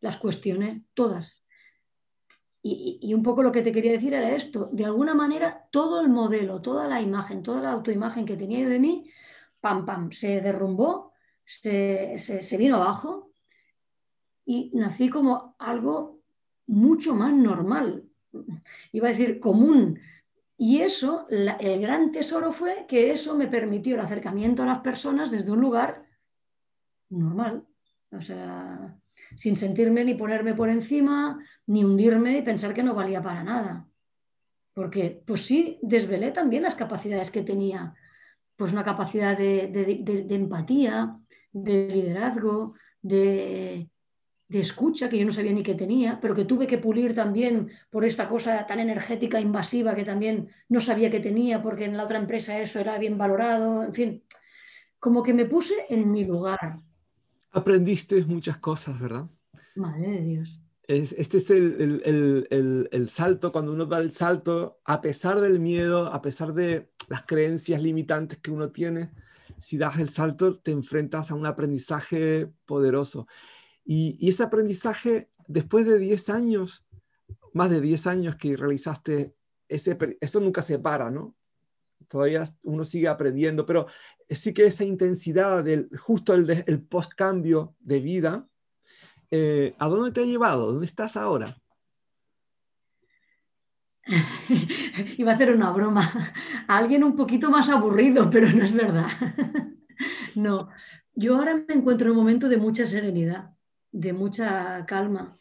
[0.00, 1.42] las cuestioné, todas.
[2.66, 6.08] Y, un poco lo que te quería decir era esto, de alguna manera todo el
[6.08, 9.10] modelo, toda la imagen, toda la autoimagen que tenía yo de mí,
[9.60, 11.12] pam, pam, se derrumbó,
[11.44, 13.30] se, se vino abajo
[14.46, 16.20] y nací como algo
[16.66, 18.04] mucho más normal,
[18.92, 20.00] iba a decir común.
[20.56, 25.30] Y eso, el gran tesoro fue que eso me permitió el acercamiento a las personas
[25.30, 26.03] desde un lugar
[27.18, 27.64] normal.
[28.10, 28.96] O sea,
[29.36, 33.86] sin sentirme ni ponerme por encima, ni hundirme y pensar que no valía para nada.
[34.72, 37.94] Porque, pues sí, desvelé también las capacidades que tenía.
[38.56, 41.16] Pues una capacidad de, empatía,
[41.52, 43.88] de liderazgo, de,
[44.48, 47.70] de escucha que yo no sabía ni que tenía, pero que tuve que pulir también
[47.90, 52.04] por esta cosa tan energética, invasiva, que también no sabía que tenía, porque en la
[52.04, 54.24] otra empresa eso era bien valorado, en fin,
[54.98, 56.78] como que me puse en mi lugar.
[57.54, 59.30] Aprendiste muchas cosas, ¿verdad?
[59.76, 60.60] Madre de Dios.
[60.88, 66.52] este es el, salto, cuando uno da el salto, a pesar del miedo, a pesar
[66.52, 69.12] de las creencias limitantes que uno tiene,
[69.60, 73.28] si das el salto, te enfrentas a un aprendizaje poderoso.
[73.84, 76.84] Y, ese aprendizaje, después de 10 años,
[77.52, 79.36] más de 10 años que realizaste,
[79.68, 81.36] ese, eso nunca se para, ¿no?
[82.08, 83.86] Todavía uno sigue aprendiendo, pero
[84.30, 88.48] sí que esa intensidad del justo el, el post-cambio de vida,
[89.30, 90.66] eh, ¿a dónde te ha llevado?
[90.66, 91.56] ¿Dónde estás ahora?
[95.18, 96.12] Iba a hacer una broma.
[96.68, 99.08] Alguien un poquito más aburrido, pero no es verdad.
[100.34, 100.68] No,
[101.14, 103.54] yo ahora me encuentro en un momento de mucha serenidad,
[103.92, 105.38] de mucha calma.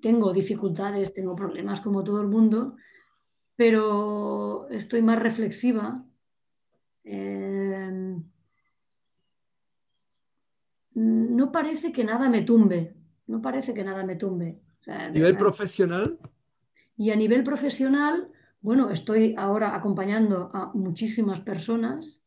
[0.00, 2.76] Tengo dificultades, tengo problemas como todo el mundo,
[3.54, 6.06] pero estoy más reflexiva.
[7.92, 8.22] Em,
[10.94, 12.94] no parece que nada me tumbe,
[13.26, 14.60] no parece que nada me tumbe.
[14.86, 16.18] ¿A nivel profesional?
[16.96, 22.22] Y a nivel profesional, bueno, estoy ahora acompañando a muchísimas personas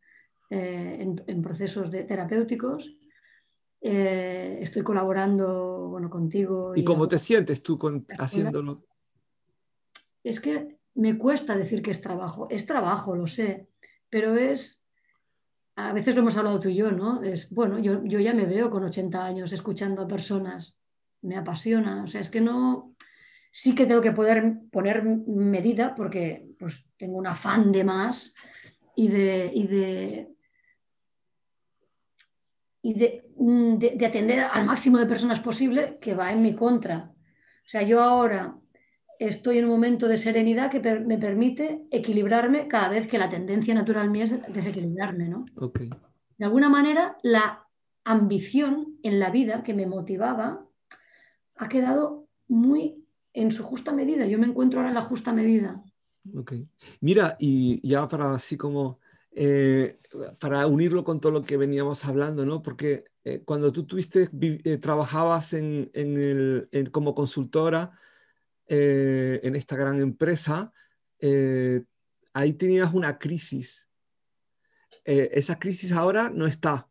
[0.50, 2.96] eh, en, procesos de, terapéuticos.
[3.82, 6.74] Eh, estoy colaborando bueno, contigo.
[6.76, 7.80] ¿Y, cómo te sientes tú
[8.18, 8.84] haciéndolo?
[10.24, 12.48] Es que me cuesta decir que es trabajo.
[12.50, 13.70] Es trabajo, lo sé,
[14.10, 14.85] pero es,
[15.76, 17.22] a veces lo hemos hablado tú y yo, ¿no?
[17.22, 20.78] Es, bueno, yo, yo ya me veo con 80 años escuchando a personas,
[21.22, 22.96] me apasiona, o sea, es que no,
[23.52, 28.34] sí que tengo que poder poner medida porque pues tengo un afán de más
[28.96, 30.30] y de, y de,
[32.82, 37.12] y de, mm, de atender al máximo de personas posible que va en mi contra.
[37.66, 38.56] O sea, yo ahora
[39.20, 43.74] estoy en un momento de serenidad que me permite equilibrarme cada vez que la tendencia
[43.74, 45.30] natural mía es desequilibrarme.
[45.30, 45.46] ¿no?
[45.56, 45.90] Okay.
[46.38, 47.66] De alguna manera, la
[48.04, 50.66] ambición en la vida que me motivaba
[51.56, 54.26] ha quedado muy en su justa medida.
[54.26, 55.84] Yo me encuentro ahora en la justa medida.
[56.34, 56.54] Ok.
[57.02, 59.00] Mira, y ya para así como,
[59.32, 60.00] eh,
[60.40, 62.62] para unirlo con todo lo que veníamos hablando, ¿no?
[62.62, 68.00] Porque eh, cuando tú tuviste, eh, trabajabas en, el, como consultora
[68.68, 70.74] en esta gran empresa,
[72.34, 73.90] ahí tenías una crisis.
[75.04, 76.90] esa crisis ahora no está.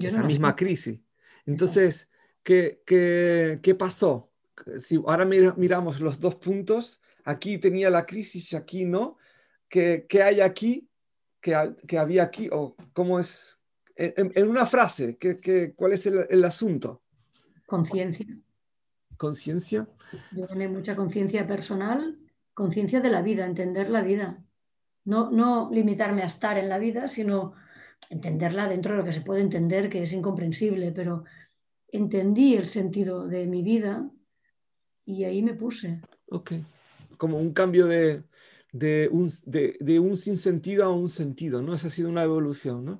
[0.00, 1.00] esa misma crisis.
[1.46, 2.08] Entonces,
[2.42, 4.30] ¿qué, qué, qué pasó?
[4.78, 9.18] Si ahora miramos los dos puntos, aquí tenía la crisis, aquí no.
[9.68, 10.88] ¿Qué, qué hay aquí?
[11.40, 12.48] ¿Qué, ¿Qué, había aquí?
[12.52, 13.58] ¿O cómo es?
[13.96, 17.02] En, en una frase, ¿qué, qué, cuál es el, el asunto?
[17.66, 18.26] Conciencia.
[19.16, 19.88] ¿Conciencia?
[20.32, 22.14] Yo tengo mucha conciencia personal,
[22.52, 24.42] conciencia de la vida, entender la vida.
[25.04, 27.54] No, no limitarme a estar en la vida, sino
[28.10, 31.24] entenderla dentro de lo que se puede entender, que es incomprensible, pero
[31.88, 34.08] entendí el sentido de mi vida
[35.04, 36.00] y ahí me puse.
[36.30, 36.52] Ok
[37.16, 38.24] como un cambio de,
[38.72, 41.74] de, un, de, de, un sinsentido a un sentido, ¿no?
[41.74, 42.98] Esa ha sido una evolución, ¿no?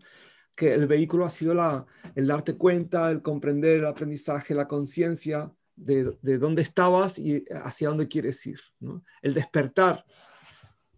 [0.55, 5.53] Que el vehículo ha sido la, el darte cuenta, el comprender el aprendizaje, la conciencia
[5.77, 9.05] de, de, dónde estabas y hacia dónde quieres ir, ¿no?
[9.23, 10.05] El despertar.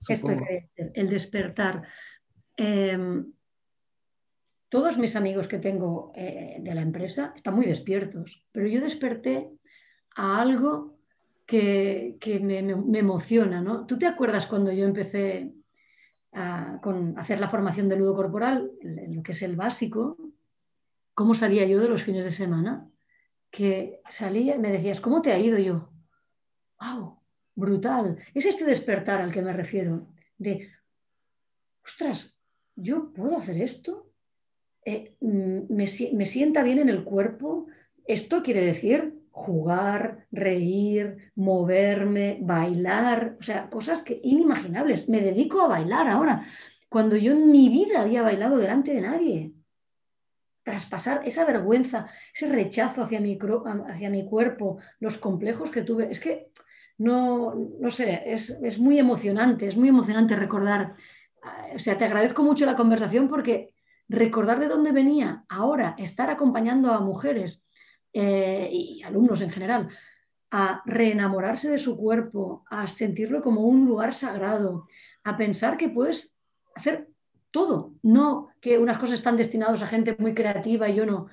[0.09, 0.41] Esto es
[0.77, 1.83] el despertar.
[2.57, 3.25] Eh,
[4.69, 9.51] todos mis amigos que tengo eh, de la empresa están muy despiertos, pero yo desperté
[10.17, 10.99] a algo
[11.47, 12.59] que, me,
[12.99, 13.61] emociona.
[13.61, 13.87] ¿no?
[13.87, 15.53] ¿Tú te acuerdas cuando yo empecé
[16.33, 20.19] a con hacer la formación de nudo corporal, lo que es el básico?
[21.15, 22.87] ¿Cómo salía yo de los fines de semana?
[23.57, 25.88] Que salía, me decías, ¿cómo te ha ido yo?
[26.79, 27.21] ¡Wow!
[27.55, 28.19] Brutal.
[28.35, 30.09] Es este despertar al que me refiero.
[30.37, 30.69] De,
[31.83, 32.38] ostras,
[32.75, 34.12] ¿yo puedo hacer esto?
[34.85, 37.66] Eh, mm, me, me sienta bien en el cuerpo.
[38.05, 45.09] Esto quiere decir jugar, reír, moverme, bailar, o sea, cosas que inimaginables.
[45.09, 46.47] Me dedico a bailar ahora,
[46.90, 49.56] cuando yo en mi vida había bailado delante de nadie.
[50.66, 56.11] Traspasar esa vergüenza, ese rechazo hacia mi, cuerpo, los complejos que tuve.
[56.11, 56.48] Es que
[56.98, 60.96] no, no sé, es, es muy emocionante, es muy emocionante recordar.
[61.72, 63.74] O sea, te agradezco mucho la conversación porque
[64.09, 67.64] recordar de dónde venía ahora, estar acompañando a mujeres
[68.12, 69.88] eh, y alumnos en general,
[70.50, 74.88] a reenamorarse de su cuerpo, a sentirlo como un lugar sagrado,
[75.22, 76.37] a pensar que puedes
[76.74, 77.09] hacer
[77.57, 78.27] todo, no
[78.61, 81.27] que unas cosas están destinadas a gente muy creativa y yo no.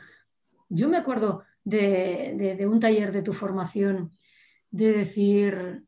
[0.69, 3.97] Yo me acuerdo de, de un taller de tu formación,
[4.71, 5.83] de decir,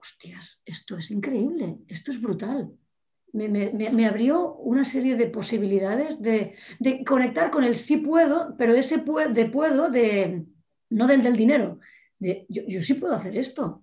[0.00, 2.72] hostias, esto es increíble, esto es brutal
[3.32, 6.54] me, abrió una serie de posibilidades de,
[7.06, 10.44] conectar con el sí puedo, pero ese de puedo, de,
[10.90, 11.80] no del del dinero,
[12.18, 13.82] de yo, sí puedo hacer esto.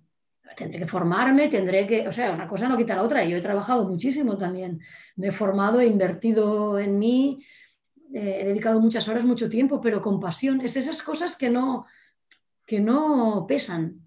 [0.54, 3.24] Tendré que formarme, tendré que, o sea, una cosa no quita la otra.
[3.24, 4.80] Yo he trabajado muchísimo también.
[5.16, 7.44] Me he formado, he invertido en mí,
[8.14, 10.60] eh, he dedicado muchas horas, mucho tiempo, pero con pasión.
[10.60, 11.86] Es esas cosas que no,
[12.64, 14.00] que no pesan.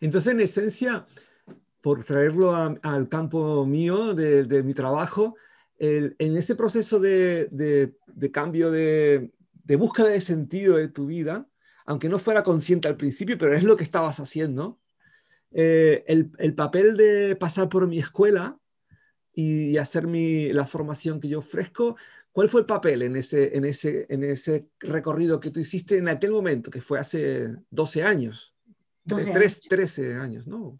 [0.00, 1.06] Entonces, en esencia,
[1.80, 5.36] por traerlo al campo mío de, mi trabajo,
[5.78, 7.94] en ese proceso de,
[8.32, 9.30] cambio de,
[9.78, 11.46] búsqueda de sentido de tu vida,
[11.84, 14.78] aunque no fuera consciente al principio, pero es lo que estabas haciendo,
[15.52, 18.58] eh, el, papel de pasar por mi escuela
[19.32, 21.96] y hacer mi, la formación que yo ofrezco,
[22.32, 26.08] ¿cuál fue el papel en ese, en, ese, en ese recorrido que tú hiciste en
[26.08, 28.54] aquel momento, que fue hace 12 años?
[29.06, 30.78] 13 años, ¿no?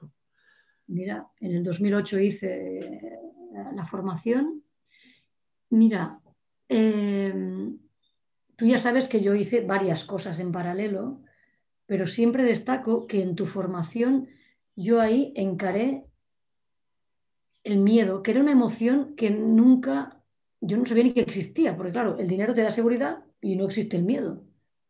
[0.86, 3.00] Mira, en el 2008 hice
[3.74, 4.62] la formación.
[5.70, 6.20] Mira,
[6.68, 7.78] em,
[8.56, 11.20] tú ya sabes que yo hice varias cosas en paralelo,
[11.86, 14.28] pero siempre destaco que en tu formación
[14.76, 16.06] yo ahí encaré
[17.62, 20.20] el miedo, que era una emoción que nunca,
[20.60, 23.64] yo no sabía ni que existía, porque claro, el dinero te da seguridad y no
[23.64, 24.44] existe el miedo.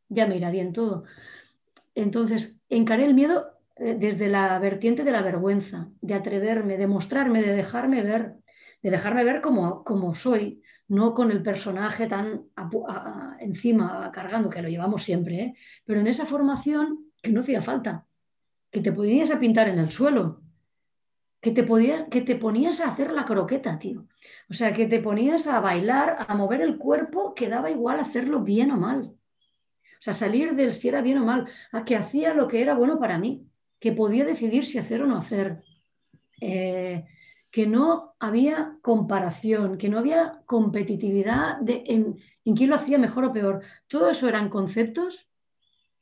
[0.09, 1.05] Ya me irá bien todo.
[1.95, 7.43] Entonces, encaré el miedo eh, desde la vertiente de la vergüenza, de atreverme, de mostrarme,
[7.43, 8.34] de dejarme ver,
[8.82, 12.45] de dejarme ver como, como soy, no con el personaje tan
[13.41, 15.55] encima cargando, que lo llevamos siempre, ¿eh?
[15.85, 18.07] pero en esa formación que no hacía falta,
[18.70, 20.43] que te podías a pintar en el suelo,
[21.41, 24.07] que te, podía, que te ponías a hacer la croqueta, tío.
[24.49, 28.41] O sea, que te ponías a bailar, a mover el cuerpo, que daba igual hacerlo
[28.41, 29.03] bien o mal.
[29.03, 32.74] O sea, salir del si era bien o mal, a que hacía lo que era
[32.74, 33.47] bueno para mí
[33.85, 35.62] que podía decidir si hacer o no hacer,
[36.41, 37.05] eh,
[37.55, 43.32] que no había comparación, que no había competitividad de, en quién lo hacía mejor o
[43.32, 43.62] peor.
[43.86, 45.28] Todo eso eran conceptos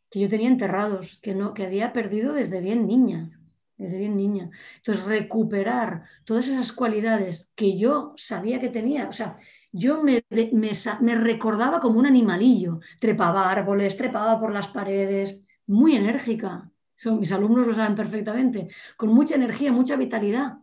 [0.08, 3.38] que yo tenía enterrados, que, no, que había perdido desde bien niña,
[3.76, 4.48] desde bien niña.
[4.76, 9.36] Entonces, recuperar todas esas cualidades que yo sabía que tenía, o sea,
[9.72, 16.70] yo me, me, recordaba como un animalillo, trepaba árboles, trepaba por las paredes, muy enérgica.
[17.04, 20.61] Mis alumnos lo saben perfectamente, con mucha energía, mucha vitalidad.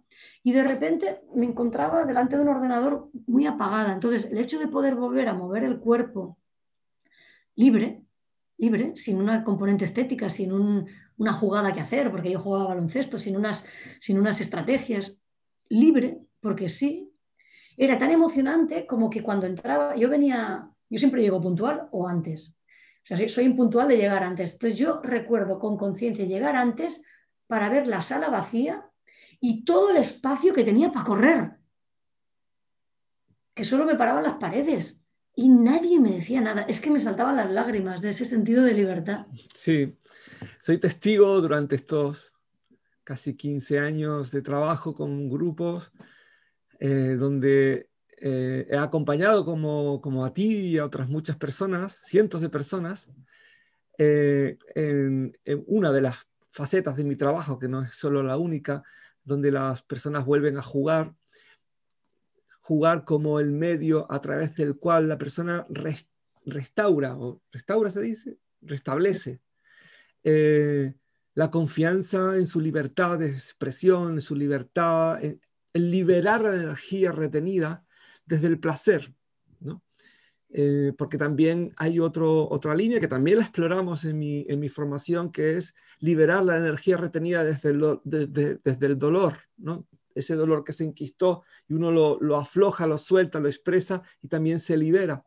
[0.49, 3.93] Y de repente me encontraba delante de un ordenador muy apagada.
[3.93, 6.39] Entonces, el hecho de poder volver a mover el cuerpo
[7.53, 8.01] libre,
[8.57, 13.37] libre, sin una componente estética, sin una jugada que hacer, porque yo jugaba baloncesto, sin
[13.37, 13.63] unas,
[13.99, 15.19] sin unas estrategias,
[15.67, 17.13] libre, porque sí,
[17.77, 22.57] era tan emocionante como que cuando entraba, yo venía, yo siempre llego puntual o antes.
[23.03, 24.53] O sea, soy impuntual de llegar antes.
[24.53, 27.03] Entonces yo recuerdo con conciencia llegar antes
[27.45, 28.88] para ver la sala vacía
[29.39, 31.51] y todo el espacio que tenía para correr.
[33.53, 35.01] Que solo me paraban las paredes
[35.35, 36.63] y nadie me decía nada.
[36.63, 39.27] Es que me saltaban las lágrimas de ese sentido de libertad.
[39.53, 39.97] Sí,
[40.59, 42.33] soy testigo durante estos
[43.03, 45.91] casi 15 años de trabajo con grupos
[46.79, 47.89] eh, donde
[48.21, 53.09] eh, he acompañado como, como, a ti y a otras muchas personas, cientos de personas,
[53.97, 56.17] eh, en, en, una de las
[56.51, 58.83] facetas de mi trabajo, que no es solo la única,
[59.30, 61.13] donde las personas vuelven a jugar
[62.69, 65.65] jugar como el medio a través del cual la persona
[66.45, 69.41] restaura, o restaura se dice, restablece
[70.23, 70.93] eh,
[71.34, 75.41] la confianza en su libertad de expresión, en su libertad, en,
[75.73, 77.84] liberar la energía retenida
[78.27, 79.15] desde el placer.
[80.51, 84.69] Eh, porque también hay otro, otra línea que también la exploramos en mi, en mi
[84.69, 89.85] formación, que es liberar la energía retenida desde el, desde el dolor, ¿no?
[90.19, 94.59] ese dolor que se enquistó y uno lo, afloja, lo suelta, lo expresa y también
[94.59, 95.25] se libera.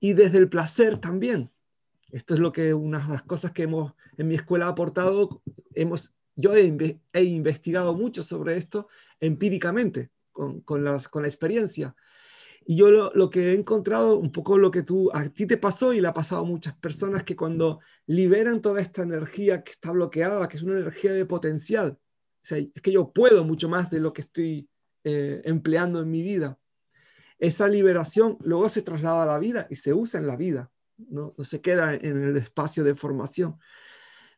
[0.00, 1.50] Y desde el placer también.
[2.10, 5.42] Esto es lo que una de las cosas que hemos en mi escuela aportado.
[5.74, 8.88] Hemos, yo he, he investigado mucho sobre esto
[9.20, 11.94] empíricamente, con, con, las, con la experiencia.
[12.66, 15.56] Y yo lo, lo, que he encontrado, un poco lo que tú, a ti te
[15.56, 19.72] pasó y le ha pasado a muchas personas, que cuando liberan toda esta energía que
[19.72, 21.98] está bloqueada, que es una energía de potencial,
[22.50, 24.68] es que yo puedo mucho más de lo que estoy
[25.04, 26.58] eh, empleando en mi vida.
[27.38, 31.34] Esa liberación luego se traslada a la vida y se usa en la vida, no,
[31.40, 33.58] se queda en el espacio de formación.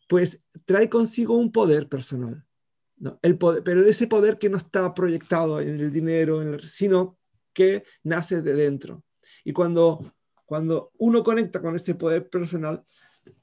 [0.08, 2.44] Pues trae consigo un poder personal,
[3.22, 7.18] el poder, pero ese poder que no está proyectado en el dinero, sino
[7.54, 9.02] que nace de dentro.
[9.44, 10.12] Y cuando,
[10.44, 12.84] cuando uno conecta con ese poder personal,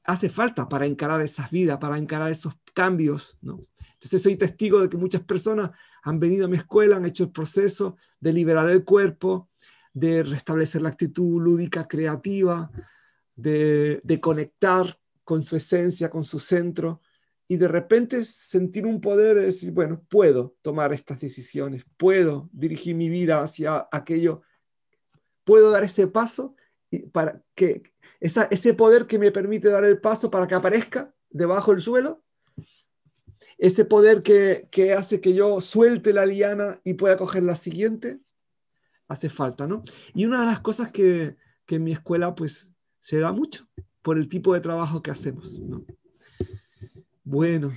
[0.04, 3.60] hace falta para encarar esas vidas, para encarar esos cambios, ¿no?
[3.94, 7.32] Entonces soy testigo de que muchas personas han venido a mi escuela, han hecho el
[7.32, 9.48] proceso de liberar el cuerpo,
[9.94, 12.72] de restablecer la actitud lúdica, creativa,
[13.36, 17.02] de, conectar con su esencia, con su centro,
[17.52, 22.96] y de repente sentir un poder de decir, bueno, puedo tomar estas decisiones, puedo dirigir
[22.96, 24.42] mi vida hacia aquello,
[25.44, 26.56] puedo dar ese paso
[27.12, 27.84] para que
[28.22, 32.24] ese poder que me permite dar el paso para que aparezca debajo del suelo,
[33.58, 38.22] ese poder que, hace que yo suelte la liana y pueda coger la siguiente,
[39.10, 39.84] hace falta, ¿no?
[40.14, 41.36] Y una de las cosas que,
[41.68, 42.72] en mi escuela pues
[43.02, 43.68] se da mucho
[44.02, 45.84] por el tipo de trabajo que hacemos, ¿no?
[47.24, 47.72] Bueno,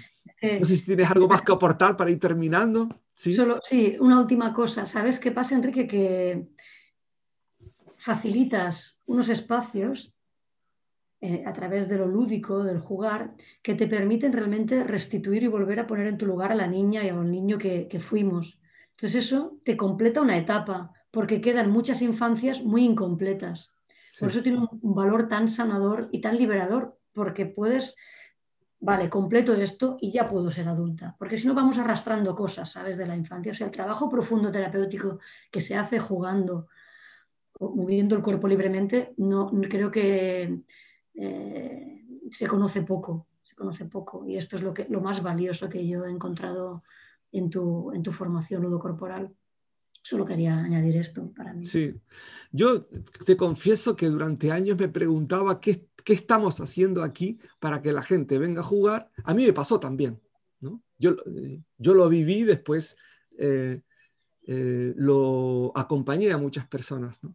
[0.59, 2.89] no sé si tienes algo más que aportar para ir terminando.
[3.13, 4.87] Sí, Solo, sí una última cosa.
[4.87, 5.87] ¿Sabes qué pasa, Enrique?
[5.87, 6.49] Que
[7.97, 10.15] facilitas unos espacios
[11.27, 15.81] eh, a través de lo lúdico, del jugar, que te permiten realmente restituir y volver
[15.81, 18.59] a poner en tu lugar a la niña y a un niño que, fuimos.
[18.91, 23.73] Entonces eso te completa una etapa, porque quedan muchas infancias muy incompletas.
[24.21, 27.97] Por eso tiene un valor tan sanador y tan liberador, porque puedes,
[28.85, 32.99] vale, completo esto y ya puedo ser adulta, porque si no vamos arrastrando cosas, ¿sabes?
[32.99, 33.53] De la infancia.
[33.53, 35.21] O sea, el trabajo profundo terapéutico
[35.51, 36.69] que se hace jugando,
[37.59, 40.61] moviendo el cuerpo libremente, no creo que
[41.15, 44.27] eh, se conoce poco, se conoce poco.
[44.27, 46.83] Y esto es lo, que, lo más valioso que yo he encontrado
[47.33, 49.35] en tu, en tu formación ludocorporal.
[50.03, 51.65] Solo quería añadir esto para mí.
[51.65, 51.95] Sí,
[52.53, 52.85] yo
[53.25, 58.03] te confieso que durante años me preguntaba qué, qué estamos haciendo aquí para que la
[58.03, 59.11] gente venga a jugar.
[59.25, 60.21] A mí me pasó también,
[60.61, 60.83] ¿no?
[60.99, 61.17] Yo,
[61.79, 62.97] yo lo viví, después
[63.39, 63.83] eh,
[64.47, 67.35] eh, lo acompañé a muchas personas, ¿no?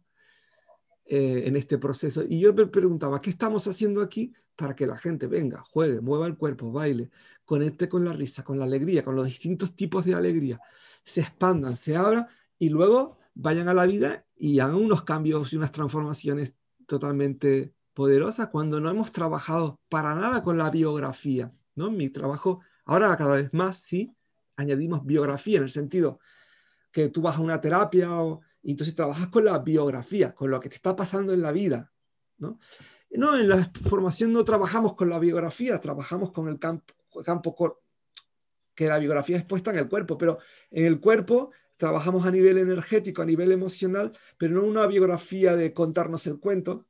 [1.05, 2.23] Eh, en este proceso.
[2.29, 6.27] Y yo me preguntaba, ¿qué estamos haciendo aquí para que la gente venga, juegue, mueva
[6.27, 7.09] el cuerpo, baile,
[7.45, 10.59] conecte con la risa, con la alegría, con los distintos tipos de alegría,
[11.03, 12.27] se expandan, se abran
[12.59, 16.53] y luego vayan a la vida y hagan unos cambios y unas transformaciones
[16.85, 21.51] totalmente poderosas cuando no hemos trabajado para nada con la biografía.
[21.75, 21.91] ¿no?
[21.91, 24.15] Mi trabajo, ahora cada vez más, sí,
[24.55, 26.21] añadimos biografía en el sentido
[26.93, 28.07] que tú vas a una terapia
[28.63, 31.91] y entonces trabajas con la biografía, con lo que te está pasando en la vida.
[32.37, 32.57] ¿no?
[33.11, 36.93] no, en la formación no trabajamos con la biografía, trabajamos con el campo,
[37.25, 37.81] campo
[38.75, 40.37] que la biografía es puesta en el cuerpo, pero
[40.71, 45.73] en el cuerpo trabajamos a nivel energético, a nivel emocional, pero no una biografía de
[45.73, 46.85] contarnos el cuento,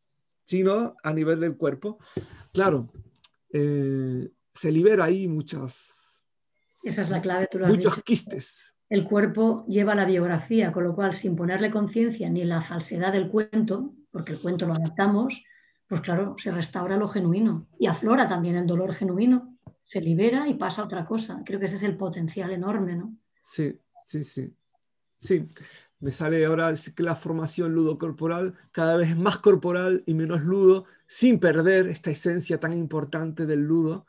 [0.50, 2.00] sino a nivel del cuerpo.
[2.52, 2.92] Claro,
[3.54, 6.24] eh, se libera ahí muchas...
[6.82, 8.74] Esa es la clave, tú lo has Muchos quistes.
[8.90, 13.30] El cuerpo lleva la biografía, con lo cual, sin ponerle conciencia ni la falsedad del
[13.30, 15.44] cuento, porque el cuento lo adaptamos,
[15.88, 20.56] pues claro, se restaura lo genuino y aflora también el dolor genuino, se libera y
[20.56, 21.44] pasa a otra cosa.
[21.46, 23.16] Creo que ese es el potencial enorme, ¿no?
[23.44, 24.52] Sí, sí, sí.
[25.20, 25.48] Sí,
[26.00, 30.86] me sale ahora que la formación ludo-corporal cada vez es más corporal y menos ludo,
[31.08, 34.06] sin perder esta esencia tan importante del ludo.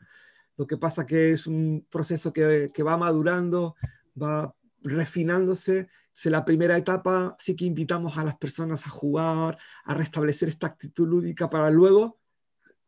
[0.56, 3.74] Lo que pasa que es un proceso que, que va madurando,
[4.20, 5.88] va refinándose.
[6.24, 10.66] En la primera etapa sí que invitamos a las personas a jugar, a restablecer esta
[10.66, 12.20] actitud lúdica para luego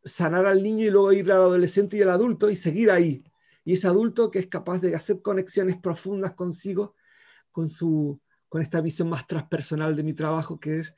[0.05, 3.23] sanar al niño y luego ir al adolescente y al adulto y seguir ahí.
[3.65, 6.95] Y ese adulto que es capaz de hacer conexiones profundas consigo
[7.51, 8.19] con, su,
[8.53, 10.93] con esta visión más transpersonal de mi trabajo, que es,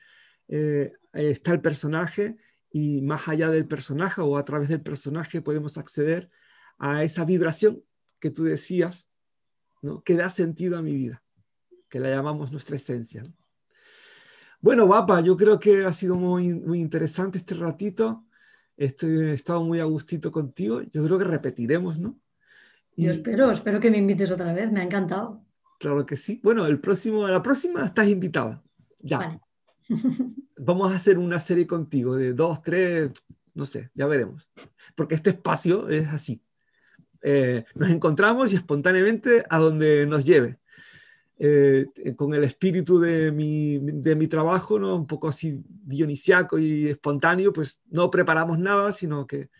[0.48, 2.36] eh, está el personaje
[2.70, 6.28] y más allá del personaje o a través del personaje podemos acceder
[6.76, 7.82] a esa vibración
[8.20, 9.08] que tú decías,
[9.80, 10.02] ¿no?
[10.02, 11.22] que da sentido a mi vida,
[11.88, 13.22] que la llamamos nuestra esencia.
[14.60, 18.26] Bueno, guapa, yo creo que ha sido muy, muy interesante este ratito.
[18.76, 20.82] Estoy, he estado muy a gustito contigo.
[20.82, 22.20] Yo creo que repetiremos, ¿no?
[22.98, 24.70] Yo espero, espero que me invites otra vez.
[24.70, 25.45] Me ha encantado.
[25.78, 26.40] Claro que sí.
[26.42, 28.62] Bueno, el próximo, la próxima estás invitada.
[29.00, 29.40] Ya.
[30.58, 33.12] Vamos a hacer una serie contigo de dos, tres,
[33.54, 34.50] no sé, ya veremos.
[34.94, 36.42] Porque este espacio es así.
[37.22, 40.58] Eh, nos encontramos y espontáneamente a donde nos lleve.
[41.38, 44.96] Eh, con el espíritu de mi, de mi, trabajo, ¿no?
[44.96, 49.50] un poco así dionisiaco y espontáneo, pues no preparamos nada, sino que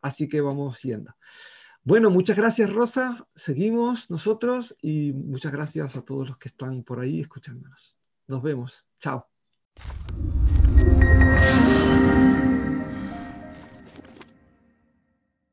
[0.00, 1.12] así que vamos yendo.
[1.84, 7.00] Bueno, muchas gracias Rosa, seguimos nosotros y muchas gracias a todos los que están por
[7.00, 7.96] ahí escuchándonos.
[8.28, 9.26] Nos vemos, chao.